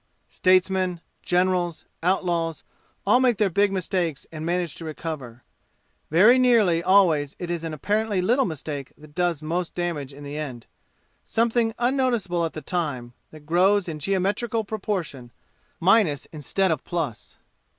[0.29, 2.63] Statesmen, generals, outlaws,
[3.05, 5.43] all make their big mistakes and manage to recover.
[6.09, 10.39] Very nearly always it is an apparently little mistake that does most damage in the
[10.39, 10.65] end,
[11.23, 15.31] something unnoticeable at the time, that grows in geometrical proportion,
[15.79, 17.37] minus instead of plus.